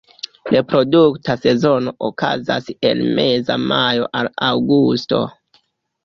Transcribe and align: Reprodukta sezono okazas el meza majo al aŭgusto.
Reprodukta 0.53 1.33
sezono 1.41 1.89
okazas 2.07 2.65
el 2.89 3.01
meza 3.19 3.57
majo 3.73 4.07
al 4.21 4.31
aŭgusto. 4.47 5.21